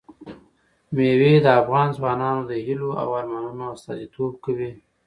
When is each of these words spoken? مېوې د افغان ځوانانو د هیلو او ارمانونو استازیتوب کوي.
مېوې 0.95 1.33
د 1.41 1.47
افغان 1.61 1.87
ځوانانو 1.97 2.41
د 2.49 2.51
هیلو 2.65 2.89
او 3.01 3.07
ارمانونو 3.19 3.63
استازیتوب 3.75 4.31
کوي. 4.45 4.71